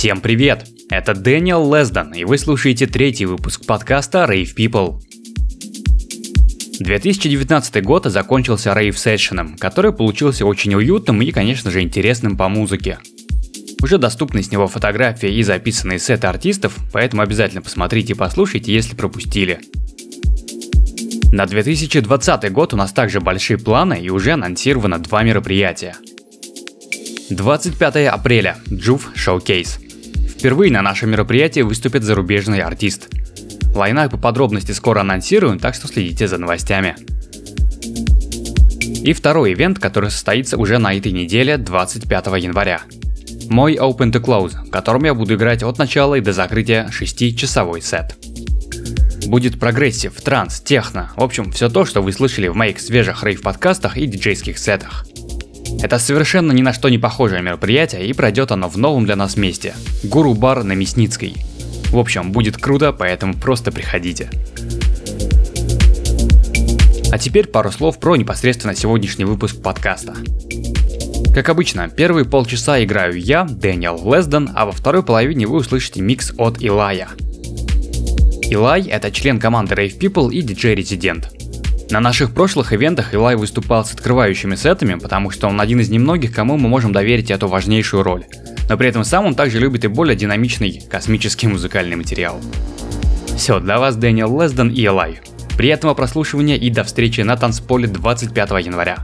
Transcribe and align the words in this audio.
Всем 0.00 0.22
привет! 0.22 0.66
Это 0.88 1.12
Дэниел 1.12 1.74
Лесдон, 1.74 2.14
и 2.14 2.24
вы 2.24 2.38
слушаете 2.38 2.86
третий 2.86 3.26
выпуск 3.26 3.66
подкаста 3.66 4.26
Rave 4.26 4.48
People. 4.56 4.98
2019 6.78 7.84
год 7.84 8.06
закончился 8.06 8.70
Rave 8.70 8.92
Session, 8.94 9.58
который 9.58 9.92
получился 9.92 10.46
очень 10.46 10.74
уютным 10.74 11.20
и, 11.20 11.30
конечно 11.32 11.70
же, 11.70 11.82
интересным 11.82 12.38
по 12.38 12.48
музыке. 12.48 12.98
Уже 13.82 13.98
доступны 13.98 14.42
с 14.42 14.50
него 14.50 14.68
фотографии 14.68 15.34
и 15.34 15.42
записанные 15.42 15.98
сеты 15.98 16.28
артистов, 16.28 16.78
поэтому 16.94 17.20
обязательно 17.20 17.60
посмотрите 17.60 18.14
и 18.14 18.16
послушайте, 18.16 18.72
если 18.72 18.96
пропустили. 18.96 19.60
На 21.30 21.44
2020 21.44 22.52
год 22.52 22.72
у 22.72 22.78
нас 22.78 22.94
также 22.94 23.20
большие 23.20 23.58
планы 23.58 24.00
и 24.00 24.08
уже 24.08 24.32
анонсировано 24.32 24.98
два 24.98 25.22
мероприятия. 25.24 25.94
25 27.28 28.06
апреля– 28.06 28.56
Juve 28.70 29.14
Showcase. 29.14 29.89
Впервые 30.40 30.72
на 30.72 30.82
нашем 30.82 31.10
мероприятии 31.10 31.60
выступит 31.60 32.02
зарубежный 32.02 32.60
артист. 32.60 33.08
Lineup 33.74 34.14
и 34.14 34.18
подробности 34.18 34.72
скоро 34.72 35.00
анонсируем, 35.00 35.58
так 35.58 35.74
что 35.74 35.86
следите 35.86 36.26
за 36.26 36.38
новостями. 36.38 36.96
И 39.04 39.12
второй 39.12 39.52
event, 39.52 39.78
который 39.78 40.10
состоится 40.10 40.56
уже 40.56 40.78
на 40.78 40.94
этой 40.94 41.12
неделе, 41.12 41.58
25 41.58 42.26
января– 42.42 42.80
мой 43.50 43.74
Open 43.74 44.12
to 44.12 44.22
Close, 44.22 44.66
в 44.66 44.70
котором 44.70 45.04
я 45.04 45.12
буду 45.12 45.34
играть 45.34 45.62
от 45.62 45.76
начала 45.76 46.14
и 46.14 46.20
до 46.20 46.32
закрытия 46.32 46.88
6-часовой 46.88 47.82
сет. 47.82 48.14
Будет 49.26 49.60
progressive, 49.60 50.18
транс, 50.20 50.60
техно, 50.60 51.10
в 51.16 51.22
общем, 51.22 51.50
все 51.52 51.68
то, 51.68 51.84
что 51.84 52.00
вы 52.00 52.12
слышали 52.12 52.48
в 52.48 52.54
моих 52.54 52.80
свежих 52.80 53.24
рейв-подкастах 53.24 53.98
и 53.98 54.06
диджейских 54.06 54.58
сетах. 54.58 55.04
Это 55.82 55.98
совершенно 55.98 56.52
ни 56.52 56.62
на 56.62 56.72
что 56.72 56.88
не 56.88 56.98
похожее 56.98 57.42
мероприятие 57.42 58.06
и 58.06 58.12
пройдет 58.12 58.52
оно 58.52 58.68
в 58.68 58.76
новом 58.76 59.06
для 59.06 59.16
нас 59.16 59.36
месте– 59.36 59.74
Гуру 60.04 60.34
Бар 60.34 60.64
на 60.64 60.72
Мясницкой. 60.72 61.36
В 61.90 61.98
общем, 61.98 62.32
будет 62.32 62.56
круто, 62.56 62.92
поэтому 62.92 63.34
просто 63.34 63.72
приходите. 63.72 64.30
А 67.12 67.18
теперь 67.18 67.48
пару 67.48 67.72
слов 67.72 67.98
про 67.98 68.16
непосредственно 68.16 68.76
сегодняшний 68.76 69.24
выпуск 69.24 69.60
подкаста. 69.60 70.14
Как 71.34 71.48
обычно, 71.48 71.88
первые 71.88 72.24
полчаса 72.24 72.82
играю 72.82 73.18
я, 73.18 73.44
Дэниел 73.44 74.00
Лесден, 74.12 74.50
а 74.54 74.66
во 74.66 74.72
второй 74.72 75.02
половине 75.02 75.46
вы 75.46 75.58
услышите 75.58 76.00
микс 76.00 76.32
от 76.38 76.60
Илая. 76.60 77.08
Илай– 78.50 78.82
это 78.90 79.10
член 79.10 79.38
команды 79.38 79.74
Rave 79.74 79.98
People 79.98 80.32
и 80.32 80.42
диджей-резидент. 80.42 81.30
На 81.90 81.98
наших 81.98 82.32
прошлых 82.32 82.72
ивентах 82.72 83.14
Илай 83.14 83.34
выступал 83.34 83.84
с 83.84 83.92
открывающими 83.92 84.54
сетами, 84.54 84.94
потому 84.94 85.30
что 85.30 85.48
он 85.48 85.60
один 85.60 85.80
из 85.80 85.88
немногих, 85.88 86.32
кому 86.32 86.56
мы 86.56 86.68
можем 86.68 86.92
доверить 86.92 87.32
эту 87.32 87.48
важнейшую 87.48 88.04
роль. 88.04 88.24
Но 88.68 88.76
при 88.76 88.88
этом 88.88 89.02
сам 89.02 89.26
он 89.26 89.34
также 89.34 89.58
любит 89.58 89.84
и 89.84 89.88
более 89.88 90.14
динамичный 90.14 90.82
космический 90.88 91.48
музыкальный 91.48 91.96
материал. 91.96 92.40
Все, 93.36 93.58
для 93.58 93.80
вас 93.80 93.96
Дэниел 93.96 94.40
Лесден 94.40 94.70
и 94.70 94.86
Элай. 94.86 95.18
Приятного 95.56 95.94
прослушивания 95.94 96.56
и 96.56 96.70
до 96.70 96.84
встречи 96.84 97.22
на 97.22 97.36
танцполе 97.36 97.88
25 97.88 98.50
января. 98.64 98.98